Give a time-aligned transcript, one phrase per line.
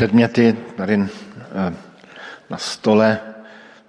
[0.00, 1.74] předměty tady eh,
[2.50, 3.18] na stole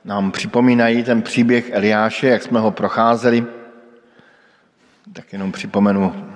[0.05, 3.45] nám připomínají ten příběh Eliáše, jak jsme ho procházeli.
[5.13, 6.35] Tak jenom připomenu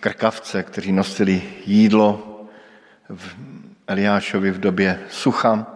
[0.00, 2.40] krkavce, kteří nosili jídlo
[3.08, 3.36] v
[3.86, 5.66] Eliášovi v době sucha,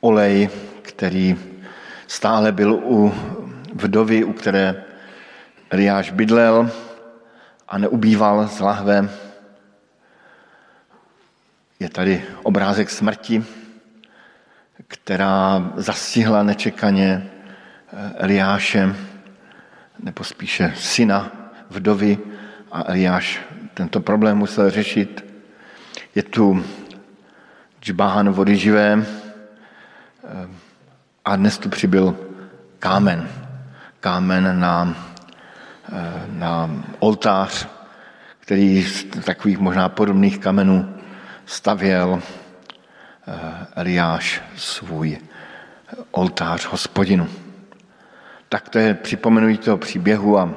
[0.00, 0.48] olej,
[0.82, 1.36] který
[2.06, 3.14] stále byl u
[3.74, 4.84] vdovy, u které
[5.70, 6.70] Eliáš bydlel
[7.68, 9.29] a neubýval z lahve.
[11.80, 13.44] Je tady obrázek smrti,
[14.88, 17.30] která zastihla nečekaně
[17.92, 18.96] eh, Eliáše,
[20.02, 21.32] nebo spíše syna
[21.70, 22.18] vdovy
[22.72, 23.40] a Eliáš
[23.74, 25.24] tento problém musel řešit.
[26.14, 26.64] Je tu
[27.82, 30.48] džbán vody živé eh,
[31.24, 32.16] a dnes tu přibyl
[32.78, 33.28] kámen.
[34.00, 34.96] Kámen na,
[35.92, 37.68] eh, na oltář,
[38.40, 40.99] který z takových možná podobných kamenů
[41.50, 45.18] stavěl eh, Eliáš svůj
[46.10, 47.28] oltář hospodinu.
[48.48, 50.54] Tak to je připomenutí toho příběhu a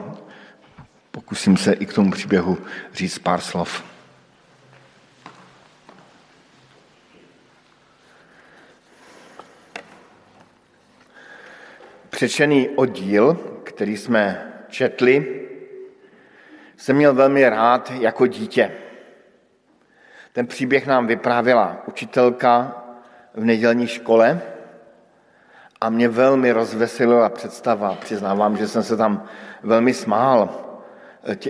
[1.11, 2.57] pokusím se i k tomu příběhu
[2.93, 3.83] říct pár slov.
[12.09, 15.47] Přečený oddíl, který jsme četli,
[16.77, 18.71] jsem měl velmi rád jako dítě.
[20.33, 22.83] Ten příběh nám vyprávěla učitelka
[23.33, 24.41] v nedělní škole
[25.81, 27.95] a mě velmi rozveselila představa.
[27.95, 29.23] Přiznávám, že jsem se tam
[29.63, 30.49] velmi smál,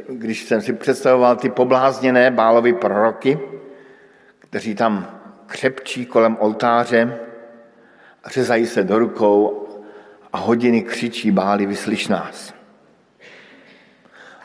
[0.07, 3.39] když jsem si představoval ty poblázněné bálovy proroky,
[4.39, 7.19] kteří tam křepčí kolem oltáře,
[8.25, 9.67] řezají se do rukou
[10.33, 12.53] a hodiny křičí báli, vyslyš nás.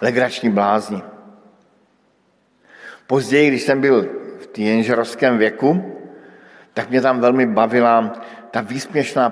[0.01, 1.03] Legrační blázni.
[3.07, 4.09] Později, když jsem byl
[4.59, 5.99] teenagerovském věku,
[6.75, 8.13] tak mě tam velmi bavila
[8.51, 9.31] ta výsměšná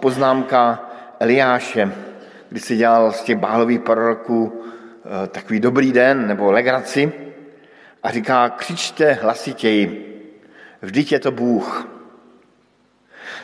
[0.00, 0.90] poznámka
[1.20, 1.92] Eliáše,
[2.48, 7.12] kdy si dělal z těch bálových proroků eh, takový dobrý den nebo legraci
[8.02, 9.88] a říká, křičte hlasitěji,
[10.82, 11.88] vždyť je to Bůh.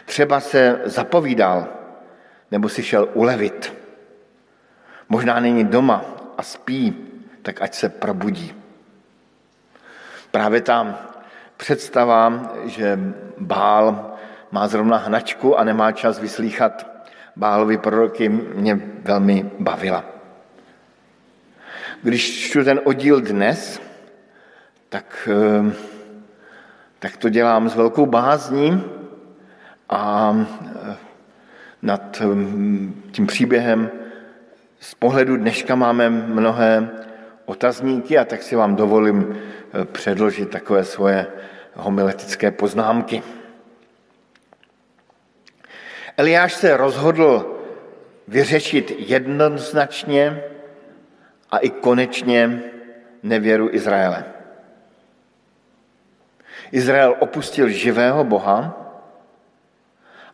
[0.04, 1.66] Třeba se zapovídal,
[2.50, 3.74] nebo si šel ulevit.
[5.08, 6.04] Možná není doma
[6.38, 6.96] a spí,
[7.42, 8.61] tak ať se probudí.
[10.32, 10.98] Právě ta
[11.56, 12.98] představa, že
[13.38, 14.16] Bál
[14.50, 16.86] má zrovna hnačku a nemá čas vyslýchat
[17.36, 20.04] Bálovi proroky, mě velmi bavila.
[22.02, 23.80] Když čtu ten oddíl dnes,
[24.88, 25.72] tak, eh,
[26.98, 28.84] tak to dělám s velkou bázní
[29.88, 30.96] a eh,
[31.82, 32.26] nad eh,
[33.10, 33.90] tím příběhem
[34.80, 36.88] z pohledu dneška máme mnohé
[37.44, 41.26] otazníky a tak si vám dovolím eh, předložit takové svoje
[41.74, 43.22] homiletické poznámky.
[46.16, 47.58] Eliáš se rozhodl
[48.28, 50.42] vyřešit jednoznačně
[51.50, 52.62] a i konečně
[53.22, 54.24] nevěru Izraele.
[56.72, 58.78] Izrael opustil živého Boha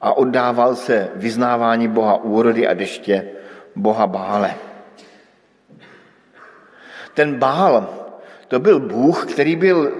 [0.00, 3.28] a oddával se vyznávání Boha úrody a deště,
[3.76, 4.67] Boha Bále.
[7.18, 7.88] Ten Bál,
[8.48, 9.92] to byl Bůh, který byl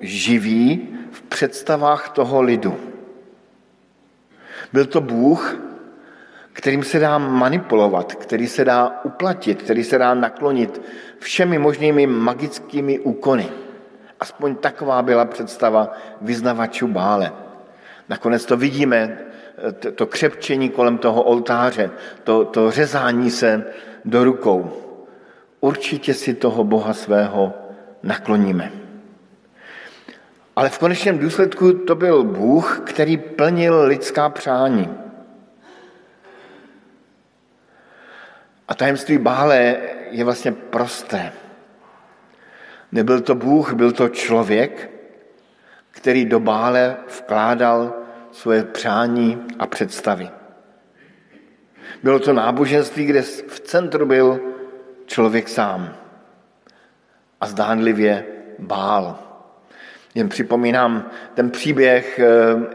[0.00, 2.76] živý v představách toho lidu.
[4.72, 5.56] Byl to Bůh,
[6.52, 10.82] kterým se dá manipulovat, který se dá uplatit, který se dá naklonit
[11.18, 13.48] všemi možnými magickými úkony.
[14.20, 17.32] Aspoň taková byla představa vyznavačů Bále.
[18.08, 19.18] Nakonec to vidíme,
[19.94, 21.90] to křepčení kolem toho oltáře,
[22.24, 23.64] to, to řezání se
[24.04, 24.87] do rukou
[25.60, 27.54] určitě si toho Boha svého
[28.02, 28.72] nakloníme.
[30.56, 34.98] Ale v konečném důsledku to byl Bůh, který plnil lidská přání.
[38.68, 39.76] A tajemství Bále
[40.10, 41.32] je vlastně prosté.
[42.92, 44.90] Nebyl to Bůh, byl to člověk,
[45.90, 47.92] který do Bále vkládal
[48.32, 50.30] svoje přání a představy.
[52.02, 54.40] Bylo to náboženství, kde v centru byl
[55.08, 55.94] člověk sám
[57.40, 58.24] a zdánlivě
[58.58, 59.18] bál.
[60.14, 62.26] Jen připomínám ten příběh eh,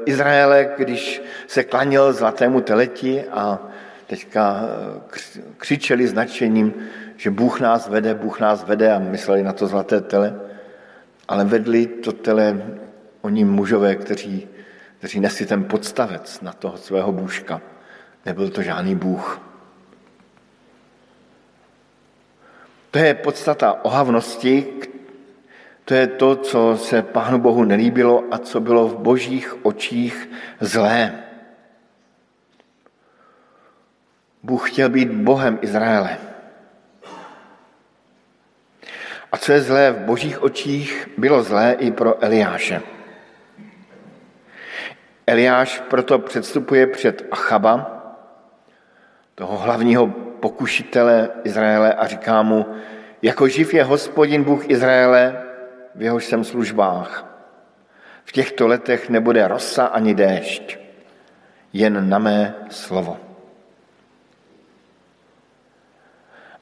[0.06, 3.59] Izraele, když se klanil zlatému teleti a
[4.07, 6.74] teďka eh, křičeli značením,
[7.18, 10.39] že Bůh nás vede, Bůh nás vede a mysleli na to zlaté tele,
[11.27, 12.62] ale vedli to tele
[13.21, 14.47] oni mužové, kteří,
[14.97, 17.62] kteří nesli ten podstavec na toho svého bůžka.
[18.25, 19.52] Nebyl to žádný Bůh.
[22.93, 24.73] To je podstata ohavnosti,
[25.85, 30.29] To je to, co se Pánu Bohu nelíbilo a co bylo v božích očích
[30.59, 31.23] zlé.
[34.43, 36.17] Bůh chtěl být Bohem Izraele.
[39.31, 42.81] A co je zlé v božích očích, bylo zlé i pro Eliáše.
[45.27, 48.03] Eliáš proto předstupuje před Achaba,
[49.35, 52.65] toho hlavního pokušitele Izraele a říká mu,
[53.21, 55.39] jako živ je hospodin Bůh Izraele,
[55.95, 57.25] v jehož jsem službách.
[58.23, 60.77] V těchto letech nebude rosa ani déšť,
[61.73, 63.17] jen na mé slovo.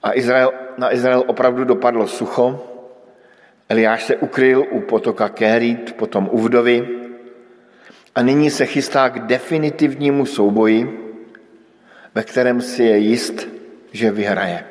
[0.04, 2.62] A Izrael, na Izrael opravdu dopadlo sucho.
[3.70, 6.86] Eliáš se ukryl u potoka Kérit, potom u vdovy
[8.16, 10.86] a nyní se chystá k definitivnímu souboji,
[12.16, 13.61] ve kterém si je jist,
[13.92, 14.66] že vyhraje.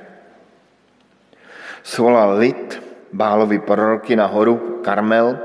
[1.83, 2.83] Svolal lid,
[3.13, 5.39] Bálovi proroky na horu Karmel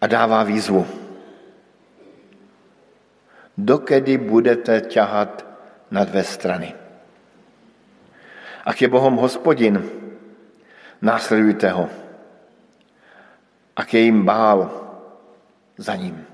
[0.00, 0.86] a dává výzvu.
[3.58, 5.44] Dokedy budete ťahat
[5.90, 6.74] na dvě strany?
[8.64, 9.82] Ak je Bohom hospodin,
[11.02, 11.88] následujte ho.
[13.76, 14.70] Ak je jim bál,
[15.76, 16.26] za ním.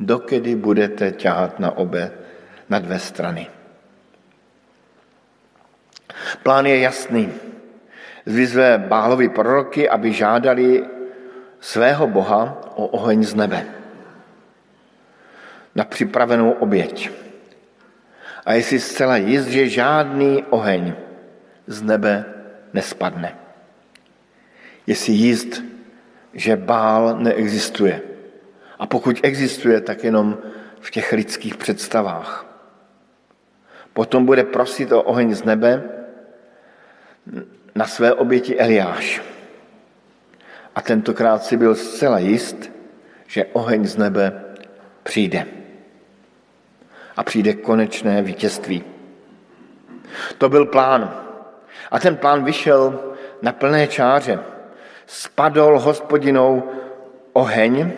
[0.00, 2.10] Dokedy budete ťahat na obě,
[2.68, 3.63] na dvě strany?
[6.44, 7.32] Plán je jasný.
[8.26, 10.84] Zvyzve Bálovi proroky, aby žádali
[11.60, 13.60] svého Boha o oheň z nebe
[15.74, 17.10] na připravenou oběť.
[18.44, 20.92] A je si zcela jist, že žádný oheň
[21.66, 22.24] z nebe
[22.72, 23.36] nespadne.
[24.86, 25.64] Je si jist,
[26.34, 28.02] že bál neexistuje.
[28.78, 30.38] A pokud existuje, tak jenom
[30.80, 32.46] v těch lidských představách.
[33.92, 35.93] Potom bude prosit o oheň z nebe
[37.74, 39.22] na své oběti Eliáš.
[40.74, 42.70] A tentokrát si byl zcela jist,
[43.26, 44.44] že oheň z nebe
[45.02, 45.46] přijde.
[47.16, 48.84] A přijde konečné vítězství.
[50.38, 51.20] To byl plán.
[51.90, 54.38] A ten plán vyšel na plné čáře.
[55.06, 56.62] Spadl hospodinou
[57.32, 57.92] oheň,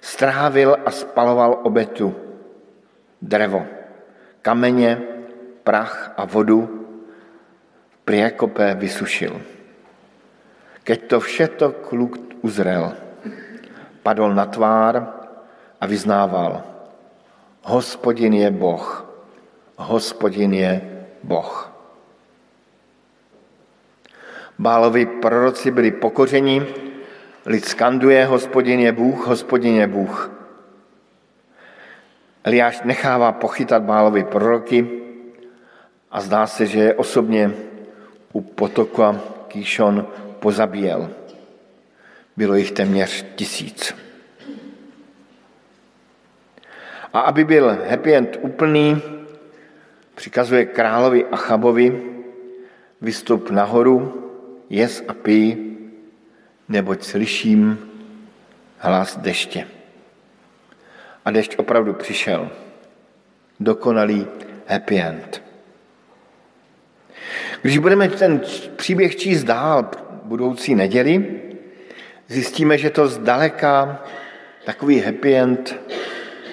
[0.00, 2.16] strávil a spaloval obetu,
[3.22, 3.66] drevo,
[4.42, 5.02] kameně,
[5.64, 6.75] prach a vodu
[8.06, 9.34] priekope vysušil.
[10.86, 12.94] Keď to všeto kluk uzrel,
[14.06, 14.94] padol na tvár
[15.82, 16.62] a vyznával,
[17.66, 18.86] hospodin je Boh,
[19.82, 20.72] hospodin je
[21.26, 21.74] Boh.
[24.58, 26.62] Bálovi proroci byli pokoření,
[27.46, 30.30] lid skanduje, hospodin je Bůh, hospodin je Bůh.
[32.44, 34.86] Eliáš nechává pochytat Bálovi proroky
[36.10, 37.65] a zdá se, že je osobně
[38.36, 39.16] u potoka
[39.48, 40.06] Kýšon
[40.44, 41.08] pozabíjel.
[42.36, 43.94] Bylo jich téměř tisíc.
[47.12, 49.02] A aby byl happy end úplný,
[50.14, 52.12] přikazuje královi Achabovi,
[53.00, 54.12] vystup nahoru,
[54.70, 55.56] jes a pij,
[56.68, 57.78] neboť slyším
[58.78, 59.64] hlas deště.
[61.24, 62.50] A dešť opravdu přišel.
[63.60, 64.26] Dokonalý
[64.66, 65.45] happy end.
[67.66, 68.40] Když budeme ten
[68.76, 69.90] příběh číst dál
[70.22, 71.40] budoucí neděli,
[72.28, 74.02] zjistíme, že to zdaleka
[74.64, 75.76] takový happy end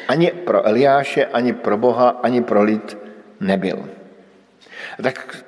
[0.08, 2.98] ani pro Eliáše, ani pro Boha, ani pro lid
[3.40, 3.90] nebyl.
[5.04, 5.46] Tak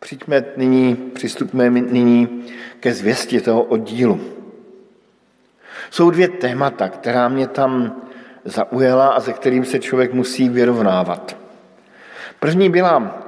[0.00, 2.44] přijďme nyní, přistupme nyní
[2.80, 4.20] ke zvěsti toho oddílu.
[5.90, 8.02] Jsou dvě témata, která mě tam
[8.44, 11.36] zaujala a se kterým se člověk musí vyrovnávat.
[12.40, 13.25] První byla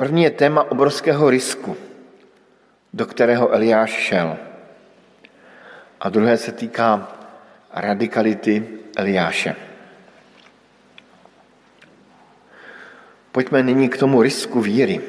[0.00, 1.76] První je téma obrovského risku,
[2.92, 4.36] do kterého Eliáš šel.
[6.00, 7.18] A druhé se týká
[7.72, 9.56] radikality Eliáše.
[13.32, 15.00] Pojďme nyní k tomu risku víry.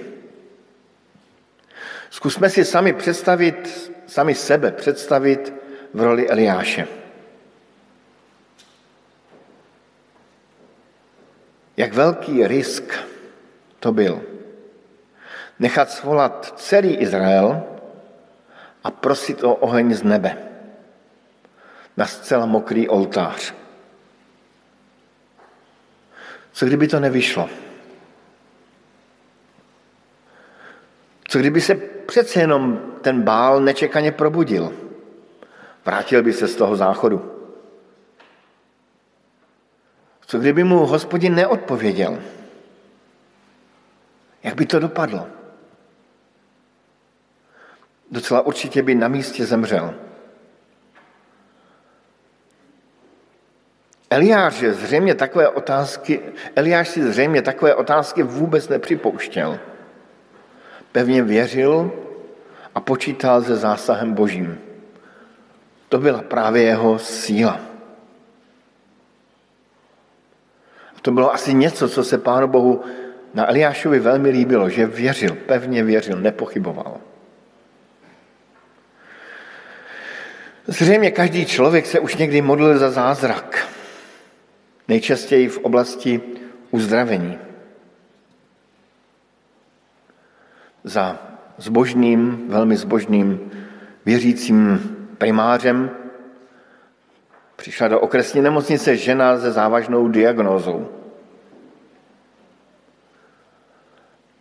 [2.10, 5.53] Zkusme si sami představit, sami sebe představit
[5.93, 6.88] v roli Eliáše.
[11.77, 12.93] Jak velký risk
[13.79, 14.28] to byl
[15.59, 17.63] nechat svolat celý Izrael
[18.83, 20.37] a prosit o oheň z nebe
[21.97, 23.53] na zcela mokrý oltář.
[26.51, 27.49] Co kdyby to nevyšlo?
[31.27, 31.75] Co kdyby se
[32.07, 34.73] přece jenom ten bál nečekaně probudil?
[35.85, 37.35] Vrátil by se z toho záchodu.
[40.25, 42.19] Co kdyby mu hospodin neodpověděl?
[44.43, 45.38] Jak by to dopadlo?
[48.11, 49.93] Docela určitě by na místě zemřel.
[54.09, 56.21] Eliáš, zřejmě takové otázky,
[56.55, 59.59] Eliáš si zřejmě takové otázky vůbec nepřipouštěl.
[60.91, 61.91] Pevně věřil
[62.75, 64.59] a počítal se zásahem božím.
[65.89, 67.59] To byla právě jeho síla.
[71.01, 72.83] To bylo asi něco, co se Pánu Bohu
[73.33, 76.97] na Eliášovi velmi líbilo, že věřil, pevně věřil, nepochyboval.
[80.69, 83.67] Zřejmě každý člověk se už někdy modlil za zázrak.
[84.88, 86.21] Nejčastěji v oblasti
[86.71, 87.38] uzdravení.
[90.83, 91.17] Za
[91.57, 93.51] zbožným, velmi zbožným
[94.05, 94.79] věřícím
[95.17, 95.91] primářem
[97.55, 100.89] přišla do okresní nemocnice žena se závažnou diagnózou.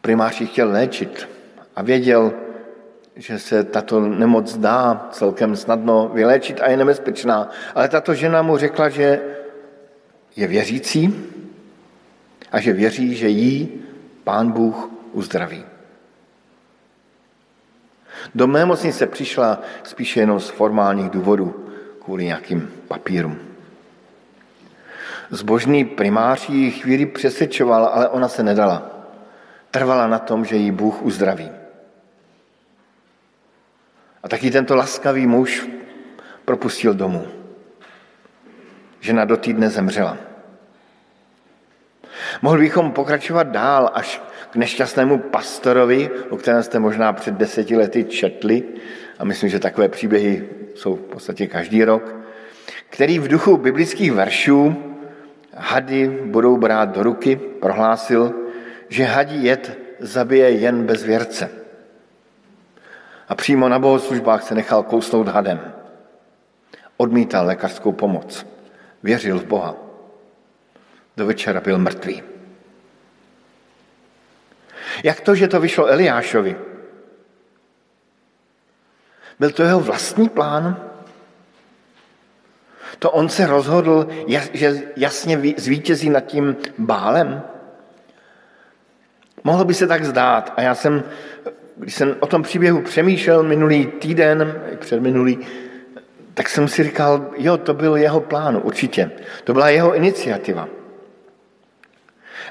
[0.00, 1.28] Primář ji chtěl léčit
[1.76, 2.32] a věděl,
[3.18, 7.50] že se tato nemoc dá celkem snadno vyléčit a je nebezpečná.
[7.74, 9.20] Ale tato žena mu řekla, že
[10.36, 11.14] je věřící
[12.52, 13.82] a že věří, že jí
[14.24, 15.64] pán Bůh uzdraví.
[18.34, 21.66] Do mé nemocnice přišla spíše jenom z formálních důvodů,
[22.04, 23.38] kvůli nějakým papírům.
[25.30, 28.90] Zbožný primář ji chvíli přesvědčoval, ale ona se nedala.
[29.70, 31.57] Trvala na tom, že ji Bůh uzdraví.
[34.28, 35.68] A taky tento laskavý muž
[36.44, 37.26] propustil domů.
[39.00, 40.18] Žena do týdne zemřela.
[42.42, 48.04] Mohli bychom pokračovat dál až k nešťastnému pastorovi, o kterém jste možná před deseti lety
[48.04, 48.64] četli,
[49.18, 52.14] a myslím, že takové příběhy jsou v podstatě každý rok,
[52.88, 54.76] který v duchu biblických veršů
[55.54, 58.34] hady budou brát do ruky, prohlásil,
[58.88, 61.57] že hadí jed zabije jen bez věrce.
[63.28, 65.72] A přímo na bohoslužbách se nechal kousnout hadem.
[66.96, 68.46] Odmítal lékařskou pomoc.
[69.02, 69.74] Věřil v Boha.
[71.16, 72.22] Do večera byl mrtvý.
[75.04, 76.56] Jak to, že to vyšlo Eliášovi?
[79.38, 80.76] Byl to jeho vlastní plán?
[82.98, 84.08] To on se rozhodl,
[84.52, 87.42] že jasně zvítězí nad tím bálem?
[89.44, 90.52] Mohlo by se tak zdát.
[90.56, 91.04] A já jsem,
[91.78, 95.38] když jsem o tom příběhu přemýšlel minulý týden, předminulý,
[96.34, 99.10] tak jsem si říkal, jo, to byl jeho plán, určitě.
[99.44, 100.68] To byla jeho iniciativa.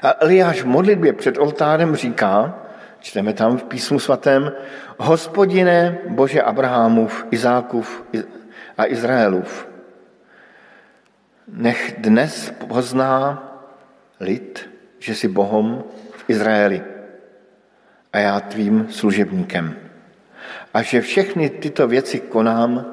[0.02, 2.58] A Eliáš v modlitbě před oltárem říká,
[3.00, 4.52] čteme tam v písmu svatém,
[4.98, 8.04] hospodine Bože Abrahamův, Izákův
[8.78, 9.68] a Izraelův,
[11.52, 13.44] nech dnes pozná
[14.20, 16.82] lid, že jsi Bohom v Izraeli
[18.18, 19.76] a já tvým služebníkem.
[20.74, 22.86] A že všechny tyto věci konám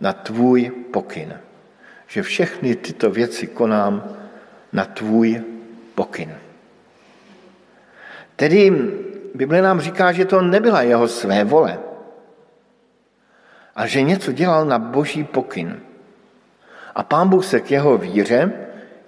[0.00, 1.36] na tvůj pokyn.
[2.06, 4.16] Že všechny tyto věci konám
[4.72, 5.42] na tvůj
[5.94, 6.32] pokyn.
[8.36, 8.72] Tedy
[9.34, 11.78] Bible nám říká, že to nebyla jeho své vole,
[13.76, 15.80] ale že něco dělal na boží pokyn.
[16.94, 18.52] A pán Bůh se k jeho víře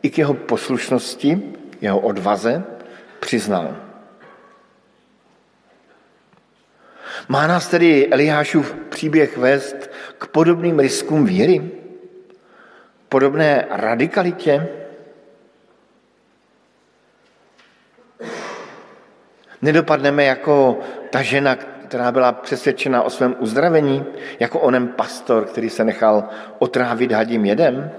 [0.02, 1.42] i k jeho poslušnosti,
[1.80, 2.64] jeho odvaze
[3.21, 3.84] přiznal.
[7.28, 11.71] Má nás tedy Eliášův příběh vést k podobným riskům víry?
[13.09, 14.69] Podobné radikalitě?
[19.62, 20.78] Nedopadneme jako
[21.11, 21.57] ta žena,
[21.88, 24.04] která byla přesvědčena o svém uzdravení,
[24.40, 26.28] jako onen pastor, který se nechal
[26.59, 27.90] otrávit hadím jedem?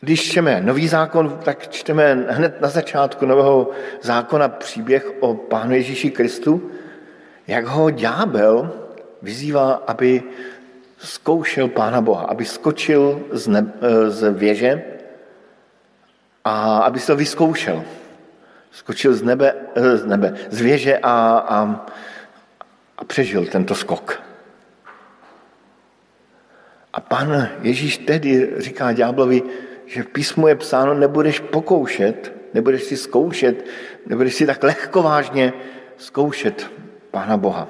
[0.00, 3.70] Když čteme nový zákon, tak čteme hned na začátku nového
[4.02, 6.70] zákona příběh o Pánu Ježíši Kristu,
[7.46, 8.72] jak ho ďábel
[9.22, 10.22] vyzývá, aby
[10.98, 13.72] zkoušel Pána Boha, aby skočil z, ne,
[14.08, 14.82] z věže
[16.44, 17.84] a aby se to vyzkoušel.
[18.70, 21.86] Skočil z nebe, z, nebe, z věže a, a,
[22.98, 24.22] a přežil tento skok.
[26.92, 29.42] A pan Ježíš tedy říká ďáblovi,
[29.88, 33.64] že v písmu je psáno, nebudeš pokoušet, nebudeš si zkoušet,
[34.06, 35.52] nebudeš si tak lehkovážně
[35.96, 36.70] zkoušet
[37.10, 37.68] Pána Boha.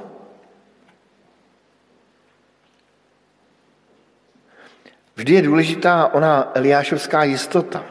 [5.16, 7.84] Vždy je důležitá ona Eliášovská jistota,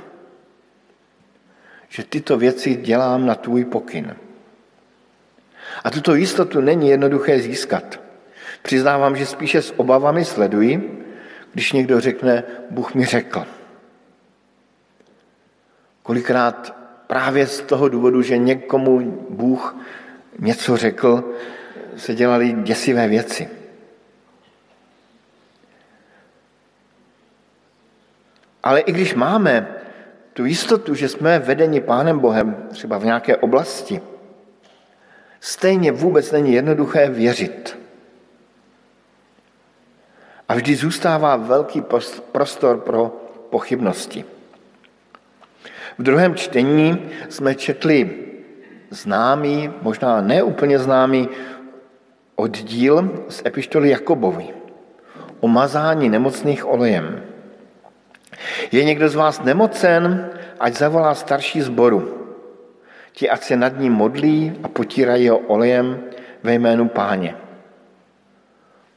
[1.89, 4.15] že tyto věci dělám na tvůj pokyn.
[5.83, 7.99] A tuto jistotu není jednoduché získat.
[8.61, 11.03] Přiznávám, že spíše s obavami sleduji,
[11.53, 13.56] když někdo řekne, Bůh mi řekl.
[16.07, 16.75] Kolikrát
[17.07, 19.75] právě z toho důvodu, že někomu Bůh
[20.39, 21.33] něco řekl,
[21.97, 23.49] se dělaly děsivé věci.
[28.63, 29.67] Ale i když máme
[30.33, 34.01] tu jistotu, že jsme vedeni Pánem Bohem, třeba v nějaké oblasti,
[35.39, 37.79] stejně vůbec není jednoduché věřit.
[40.49, 41.83] A vždy zůstává velký
[42.31, 43.07] prostor pro
[43.49, 44.36] pochybnosti.
[45.97, 48.09] V druhém čtení jsme četli
[48.89, 51.29] známý, možná neúplně známý
[52.35, 54.47] oddíl z epištoly Jakobovi
[55.39, 57.21] o mazání nemocných olejem.
[58.71, 62.13] Je někdo z vás nemocen, ať zavolá starší zboru.
[63.11, 65.99] Ti, ať se nad ním modlí a potírají ho olejem
[66.43, 67.35] ve jménu páně.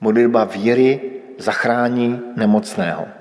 [0.00, 1.00] Modlitba víry
[1.38, 3.19] zachrání nemocného.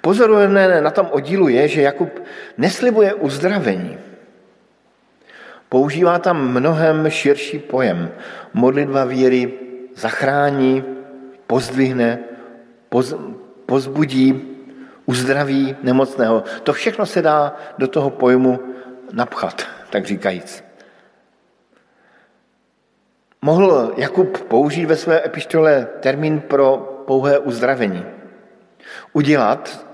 [0.00, 2.10] Pozoruhodné na tom oddílu je, že Jakub
[2.58, 3.98] neslibuje uzdravení.
[5.68, 8.10] Používá tam mnohem širší pojem.
[8.54, 9.52] Modlitba víry
[9.94, 10.84] zachrání,
[11.46, 12.18] pozdvihne,
[12.88, 13.14] poz,
[13.66, 14.56] pozbudí,
[15.06, 16.44] uzdraví nemocného.
[16.62, 18.58] To všechno se dá do toho pojmu
[19.12, 20.64] napchat, tak říkajíc.
[23.42, 26.76] Mohl Jakub použít ve své epištole termín pro
[27.06, 28.04] pouhé uzdravení.
[29.12, 29.86] Udělat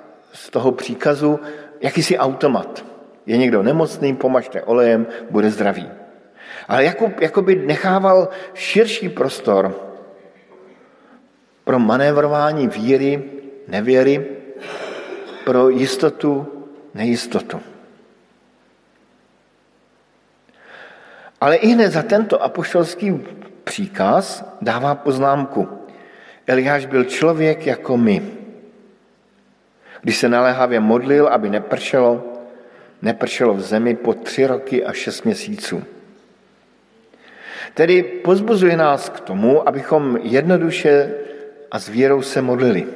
[0.47, 1.41] z toho příkazu
[1.81, 2.85] jakýsi automat.
[3.27, 5.91] Je někdo nemocný, pomažte olejem, bude zdravý.
[6.69, 9.75] Ale Jakub jakoby nechával širší prostor
[11.65, 13.23] pro manévrování víry,
[13.69, 14.27] nevěry,
[15.45, 16.47] pro jistotu,
[16.95, 17.61] nejistotu.
[21.41, 23.21] Ale i hned za tento apoštolský
[23.65, 25.69] příkaz dává poznámku.
[26.47, 28.36] Eliáš byl člověk jako my.
[30.03, 32.25] Když se naléhavě modlil, aby nepršelo,
[33.03, 35.85] nepršelo v zemi po tři roky a šest měsíců.
[37.75, 41.11] Tedy pozbuzuje nás k tomu, abychom jednoduše
[41.71, 42.87] a s vírou se modlili.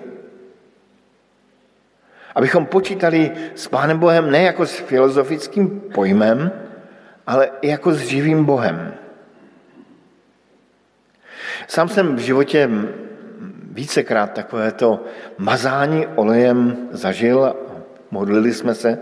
[2.34, 6.52] Abychom počítali s Pánem Bohem ne jako s filozofickým pojmem,
[7.26, 8.94] ale i jako s živým Bohem.
[11.68, 12.70] Sám jsem v životě
[13.70, 15.04] vícekrát takovéto
[15.38, 17.56] mazání olejem zažil,
[18.10, 18.98] modlili jsme se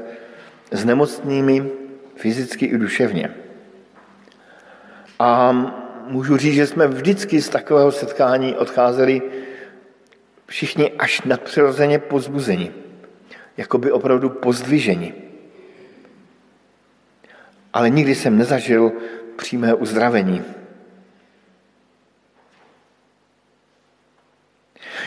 [0.71, 1.71] s nemocnými
[2.17, 3.35] fyzicky i duševně.
[5.19, 5.53] A
[6.09, 9.23] můžu říct, že jsme vždycky z takového setkání odcházeli
[10.47, 12.73] všichni až nadpřirozeně pozbuzeni,
[13.57, 15.15] jako by opravdu pozdviženi.
[17.73, 18.93] Ale nikdy jsem nezažil
[19.37, 20.43] přímé uzdravení.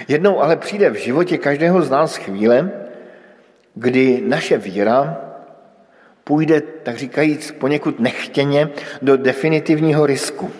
[0.07, 2.71] Jednou ale přijde v životě každého z nás chvíle,
[3.75, 5.21] kdy naše víra
[6.23, 8.69] půjde, tak říkajíc, poněkud nechtěně
[9.01, 10.51] do definitivního risku.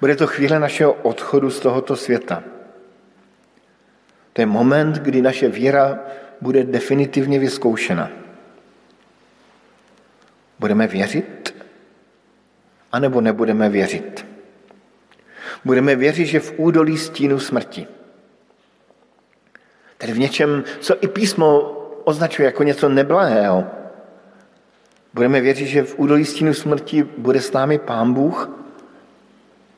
[0.00, 2.42] Bude to chvíle našeho odchodu z tohoto světa.
[4.32, 5.98] To je moment, kdy naše víra
[6.40, 8.10] bude definitivně vyzkoušena.
[10.58, 11.54] Budeme věřit,
[12.92, 14.33] anebo nebudeme věřit.
[15.64, 17.86] Budeme věřit, že v údolí stínu smrti,
[19.98, 21.60] tedy v něčem, co i písmo
[22.04, 23.64] označuje jako něco neblahého,
[25.14, 28.50] budeme věřit, že v údolí stínu smrti bude s námi Pán Bůh,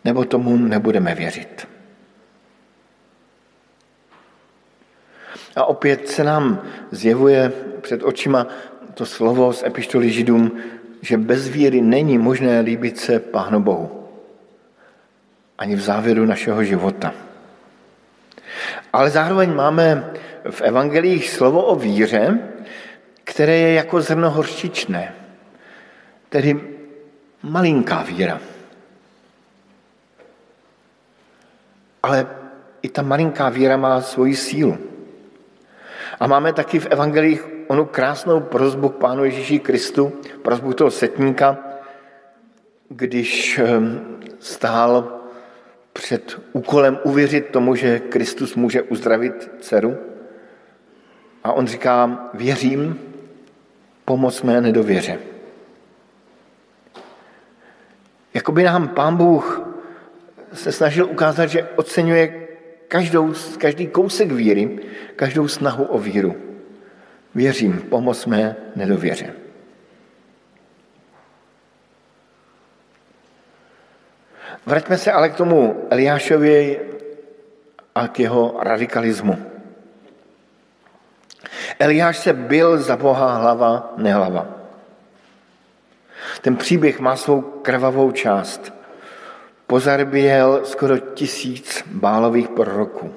[0.05, 1.69] nebo tomu nebudeme věřit.
[5.57, 8.47] A opět se nám zjevuje před očima
[8.95, 10.53] to slovo z epištoly Židům,
[11.03, 14.06] že bez víry není možné líbit se Pánu Bohu.
[15.59, 17.15] Ani v závěru našeho života.
[18.93, 20.11] Ale zároveň máme
[20.51, 22.39] v evangelích slovo o víře,
[23.25, 25.15] které je jako zrno horčičné,
[26.29, 26.61] tedy
[27.43, 28.41] malinká víra.
[32.03, 32.27] Ale
[32.83, 34.79] i ta malinká víra má svoji sílu.
[36.21, 41.59] A máme taky v evangelích onu krásnou prozbu k Pánu Ježíši Kristu, prozbu toho setníka,
[42.89, 45.16] když ehm, stál
[45.97, 49.97] před úkolem uvěřit tomu, že Kristus může uzdravit dceru.
[51.45, 53.01] A on říká, věřím,
[54.05, 55.19] pomoc mé nedověře.
[58.35, 59.63] Jakoby nám pán Bůh
[60.53, 62.47] se snažil ukázat, že oceňuje
[62.89, 64.79] každou, každý kousek víry,
[65.17, 66.37] každou snahu o víru.
[67.35, 69.46] Věřím, pomoc mé nedověře.
[74.67, 76.81] Vraťme se ale k tomu Eliášovi
[77.95, 79.39] a k jeho radikalismu.
[81.79, 84.47] Eliáš se byl za Boha hlava, nehlava.
[86.41, 88.73] Ten příběh má svou krvavou část.
[89.67, 93.15] Pozarběl skoro tisíc bálových proroků.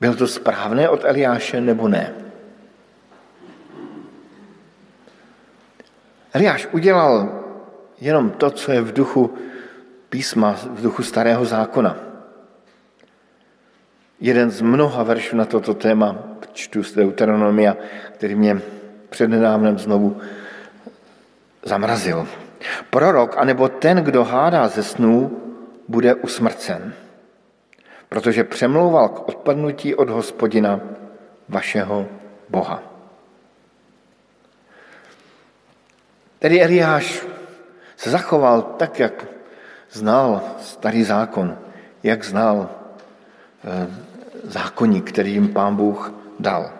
[0.00, 2.14] Bylo to správné od Eliáše nebo ne?
[6.32, 7.41] Eliáš udělal
[8.02, 9.34] jenom to, co je v duchu
[10.08, 11.96] písma, v duchu starého zákona.
[14.20, 16.18] Jeden z mnoha veršů na toto téma
[16.52, 17.76] čtu z Deuteronomia,
[18.12, 18.60] který mě
[19.10, 20.20] přednedávnem znovu
[21.62, 22.28] zamrazil.
[22.90, 25.40] Prorok, anebo ten, kdo hádá ze snů,
[25.88, 26.94] bude usmrcen,
[28.08, 30.80] protože přemlouval k odpadnutí od hospodina
[31.48, 32.06] vašeho
[32.48, 32.82] Boha.
[36.38, 37.31] Tedy Eliáš
[38.02, 39.26] se zachoval tak, jak
[39.90, 41.58] znal starý zákon,
[42.02, 42.70] jak znal
[43.64, 43.86] eh,
[44.42, 46.72] zákonník, který jim pán Bůh dal.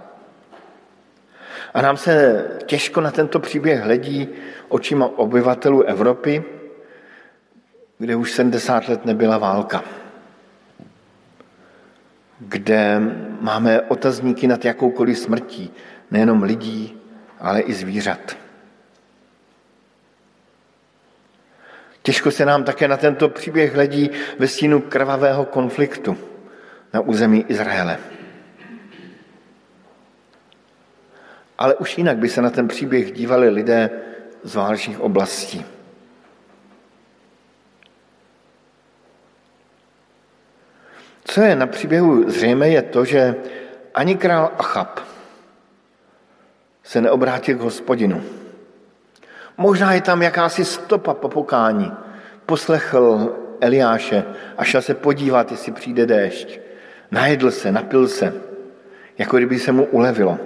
[1.74, 4.28] A nám se těžko na tento příběh hledí
[4.68, 6.44] očima obyvatelů Evropy,
[7.98, 9.84] kde už 70 let nebyla válka.
[12.38, 13.00] Kde
[13.40, 15.70] máme otazníky nad jakoukoliv smrtí,
[16.10, 16.98] nejenom lidí,
[17.38, 18.41] ale i zvířat.
[22.02, 26.16] Těžko se nám také na tento příběh hledí ve stínu krvavého konfliktu
[26.92, 27.98] na území Izraele.
[31.58, 33.90] Ale už jinak by se na ten příběh dívali lidé
[34.42, 35.64] z válečných oblastí.
[41.24, 43.34] Co je na příběhu zřejmé, je to, že
[43.94, 45.00] ani král Achab
[46.82, 48.41] se neobrátil k hospodinu.
[49.56, 51.92] Možná je tam jakási stopa po pokání.
[52.46, 54.24] Poslechl Eliáše
[54.58, 56.60] a šel se podívat, jestli přijde déšť.
[57.10, 58.34] Najedl se, napil se,
[59.18, 60.38] jako kdyby se mu ulevilo.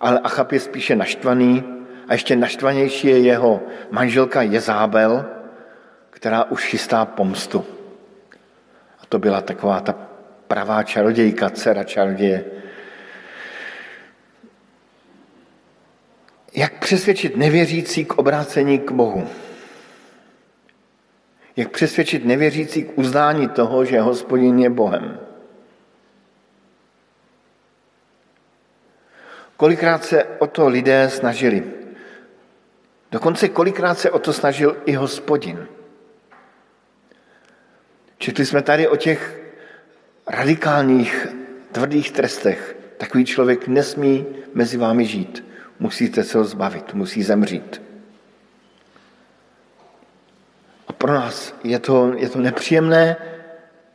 [0.00, 1.64] Ale Achab je spíše naštvaný
[2.08, 3.60] a ještě naštvanější je jeho
[3.90, 5.24] manželka Jezábel,
[6.10, 7.64] která už chystá pomstu.
[9.02, 9.94] A to byla taková ta
[10.48, 12.44] pravá čarodějka, dcera čaroděje.
[16.52, 19.28] Jak přesvědčit nevěřící k obrácení k Bohu?
[21.56, 25.20] Jak přesvědčit nevěřící k uznání toho, že hospodin je Bohem?
[29.56, 31.64] Kolikrát se o to lidé snažili.
[33.10, 35.66] Dokonce kolikrát se o to snažil i hospodin.
[38.18, 39.40] Četli jsme tady o těch
[40.26, 41.26] radikálních,
[41.72, 42.76] tvrdých trestech.
[42.98, 45.49] Takový člověk nesmí mezi vámi žít.
[45.80, 47.82] Musíte se ho zbavit, musí zemřít.
[50.88, 53.16] A pro nás je to, je to nepříjemné,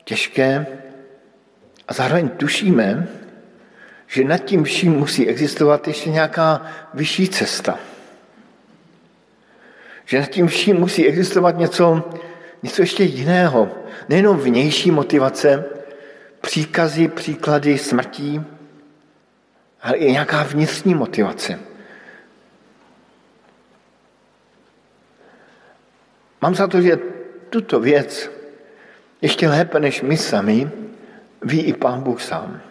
[0.04, 0.68] těžké
[1.88, 3.08] a zároveň tušíme,
[4.08, 6.62] že nad tím vším musí existovat ještě nějaká
[6.94, 7.80] vyšší cesta.
[10.06, 12.10] Že nad tím vším musí existovat něco,
[12.64, 13.72] něco ještě jiného.
[14.10, 15.66] Nejenom vnější motivace,
[16.42, 18.42] příkazy, příklady smrtí,
[19.82, 21.60] ale i nějaká vnitřní motivace.
[26.46, 27.00] Mám za to, že
[27.50, 28.32] tuto věc
[29.22, 30.70] ještě lépe než my sami
[31.42, 32.62] ví i Pán Bůh sám.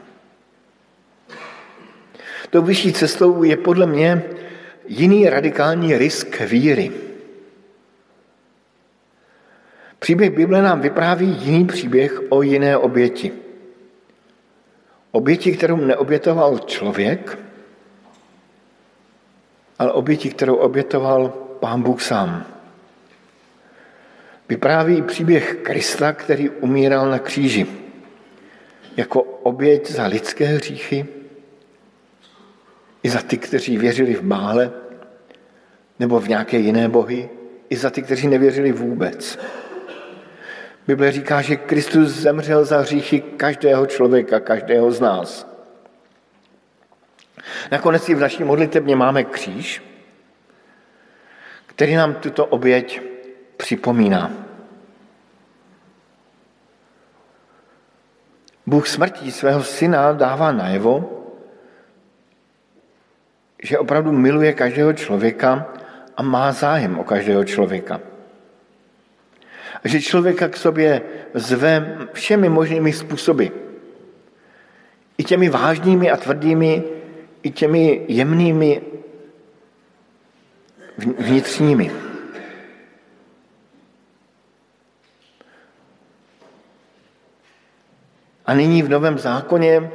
[2.51, 4.23] Tou vyšší cestou je podle mě
[4.87, 6.93] jiný radikální risk víry.
[9.99, 13.33] Příběh Bible nám vypráví jiný příběh o jiné oběti.
[15.11, 17.39] Oběti, kterou neobětoval člověk,
[19.79, 21.29] ale oběti, kterou obětoval
[21.61, 22.54] Pán Bůh sám.
[24.49, 27.67] Vypráví příběh Krista, který umíral na kříži
[28.97, 31.07] jako oběť za lidské hříchy,
[33.03, 34.73] i za ty, kteří věřili v Bále
[35.99, 37.29] nebo v nějaké jiné bohy,
[37.71, 39.39] i za ty, kteří nevěřili vůbec.
[40.87, 45.55] Bible říká, že Kristus zemřel za hříchy každého člověka, každého z nás.
[47.71, 49.83] Nakonec i v naší modlitebně máme kříž,
[51.67, 53.14] který nám tuto oběť
[53.57, 54.31] připomíná.
[58.67, 61.21] Bůh smrtí svého syna dává najevo,
[63.63, 65.67] že opravdu miluje každého člověka
[66.17, 68.01] a má zájem o každého člověka.
[69.85, 71.03] A že člověka k sobě
[71.35, 73.47] zve všemi možnými způsoby.
[75.19, 76.85] I těmi vážnými a tvrdými,
[77.43, 78.83] i těmi jemnými
[81.19, 82.14] vnitřními.
[88.47, 89.91] A nyní v Novém zákoně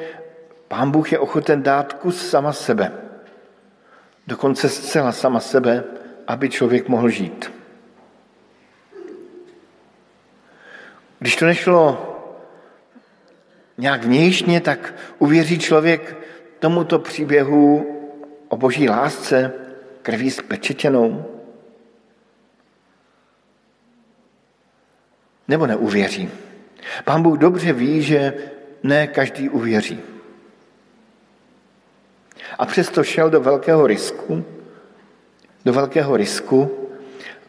[0.67, 2.91] Pán Bůh je ochoten dát kus sama sebe.
[4.27, 5.83] Dokonce zcela sama sebe,
[6.27, 7.51] aby člověk mohl žít.
[11.19, 12.05] Když to nešlo
[13.77, 16.17] nějak vnějšně, tak uvěří člověk
[16.59, 17.95] tomuto příběhu
[18.47, 19.53] o boží lásce
[20.01, 21.25] krví spečetěnou?
[25.47, 26.29] Nebo neuvěří?
[27.05, 28.33] Pán Bůh dobře ví, že
[28.83, 29.99] ne každý uvěří.
[32.59, 34.45] A přesto šel do velkého risku,
[35.65, 36.89] do velkého risku,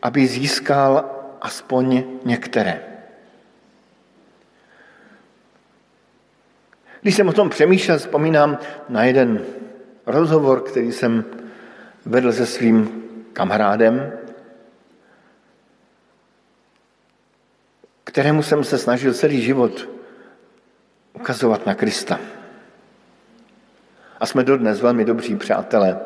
[0.02, 2.80] aby získal aspoň některé.
[7.02, 9.44] Když jsem o tom přemýšlel, vzpomínám na jeden
[10.06, 11.24] rozhovor, který jsem
[12.06, 14.12] vedl se svým kamarádem,
[18.10, 19.88] kterému jsem se snažil celý život
[21.12, 22.18] ukazovat na Krista.
[24.20, 26.00] A jsme dodnes velmi dobří přátelé.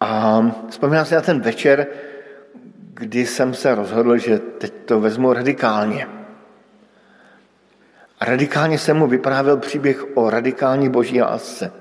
[0.00, 1.86] A vzpomínám si na ten večer,
[2.94, 6.08] kdy jsem se rozhodl, že teď to vezmu radikálně.
[8.20, 11.72] A radikálně jsem mu vyprávěl příběh o radikální boží lásce.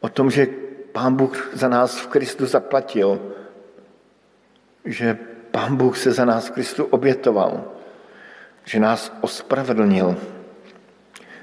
[0.00, 0.46] O tom, že
[0.92, 3.32] Pán Bůh za nás v Kristu zaplatil,
[4.84, 5.18] že
[5.56, 7.64] Pán Bůh se za nás Kristu obětoval,
[8.64, 10.16] že nás ospravedlnil,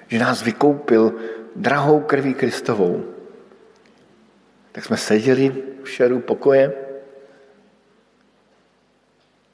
[0.07, 1.15] že nás vykoupil
[1.55, 3.03] drahou krví Kristovou.
[4.71, 6.73] Tak jsme seděli v šeru pokoje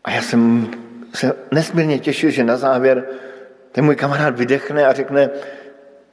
[0.03, 0.71] a já jsem
[1.13, 3.07] se nesmírně těšil, že na závěr
[3.71, 5.29] ten můj kamarád vydechne a řekne,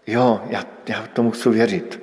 [0.07, 2.03] jo, já, já tomu chci věřit.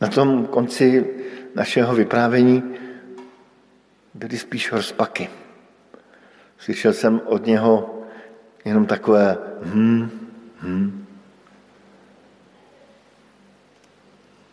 [0.00, 1.06] Na tom konci
[1.54, 2.81] našeho vyprávění
[4.14, 5.30] byly spíš rozpaky.
[6.58, 8.02] Slyšel jsem od něho
[8.64, 10.10] jenom takové hm,
[10.62, 11.06] hm.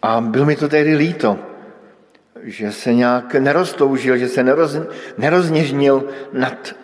[0.02, 1.39] A byl mi to tehdy líto,
[2.41, 4.78] že se nějak neroztoužil, že se neroz,
[5.17, 6.76] nerozněžnil nad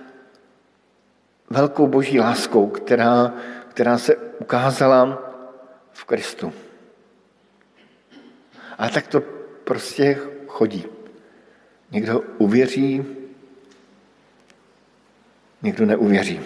[1.50, 3.34] velkou boží láskou, která,
[3.70, 5.32] která se ukázala
[5.92, 6.54] v Kristu.
[8.78, 9.22] A tak to
[9.64, 10.95] prostě chodí.
[11.92, 13.06] Někdo uvěří,
[15.62, 16.40] někdo neuvěří.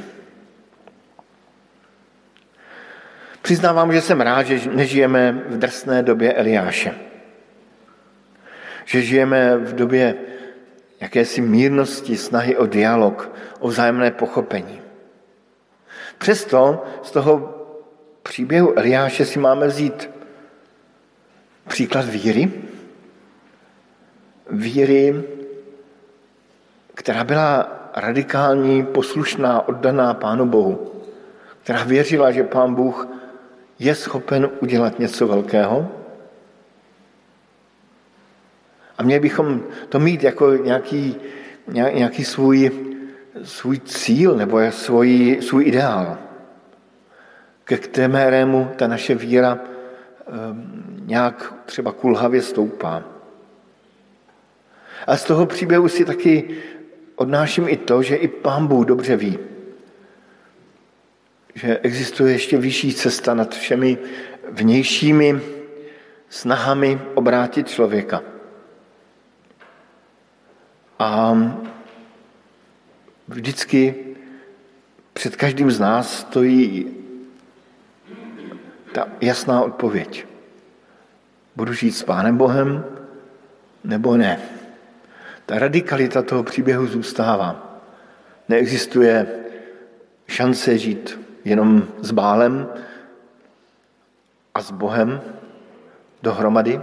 [3.42, 6.96] Přiznávám, že jsem rád, že nežijeme v drsné době Eliáše.
[8.86, 10.16] Že žijeme v době
[11.00, 14.82] jakési mírnosti, snahy o dialog, o vzájemné pochopení.
[16.18, 17.56] Přesto z toho
[18.24, 20.10] příběhu Eliáše si máme vzít
[21.68, 22.52] příklad víry.
[24.52, 25.24] Víry,
[26.94, 30.92] která byla radikální, poslušná, oddaná Pánu Bohu,
[31.64, 33.08] která věřila, že Pán Bůh
[33.80, 35.92] je schopen udělat něco velkého.
[38.98, 41.16] A měli bychom to mít jako nějaký,
[41.68, 42.72] nějaký svůj,
[43.44, 46.18] svůj cíl nebo svůj, svůj ideál,
[47.64, 49.60] ke kterému ta naše víra
[50.28, 53.19] ehm, nějak třeba kulhavě stoupá.
[55.08, 56.50] A z toho příběhu si taky
[57.16, 59.40] odnáším i to, že i pán Bůh dobře ví,
[61.56, 63.98] že existuje ještě vyšší cesta nad všemi
[64.52, 65.42] vnějšími
[66.30, 68.22] snahami obrátit člověka.
[71.00, 71.38] A
[73.28, 73.96] vždycky
[75.14, 76.96] před každým z nás stojí
[78.92, 80.26] ta jasná odpověď.
[81.56, 82.86] Budu žít s Pánem Bohem
[83.84, 84.59] nebo ne?
[85.50, 87.82] Ta radikalita toho příběhu zůstává.
[88.50, 89.28] Neexistuje
[90.28, 92.70] šance žít jenom s Bálem
[94.56, 95.22] a s Bohem
[96.24, 96.82] dohromady.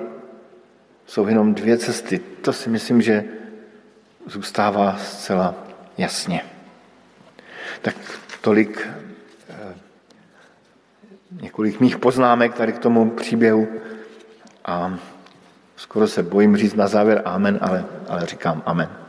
[1.07, 2.18] Jsou jenom dvě cesty.
[2.18, 3.24] To si myslím, že
[4.26, 5.55] zůstává zcela
[5.98, 6.44] jasně.
[7.83, 7.94] Tak
[8.40, 8.88] tolik
[9.48, 9.74] eh,
[11.40, 13.68] několik mých poznámek tady k tomu příběhu
[14.64, 14.98] a
[15.76, 19.05] skoro se bojím říct na závěr amen, ale, ale říkám amen.